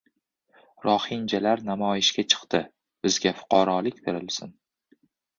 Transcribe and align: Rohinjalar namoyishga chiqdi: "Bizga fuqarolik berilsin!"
Rohinjalar 0.85 1.59
namoyishga 1.67 2.25
chiqdi: 2.33 2.61
"Bizga 3.07 3.33
fuqarolik 3.41 4.01
berilsin!" 4.09 4.55